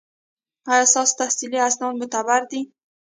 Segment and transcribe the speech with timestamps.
[0.71, 2.61] ایا ستاسو تحصیلي اسناد معتبر دي؟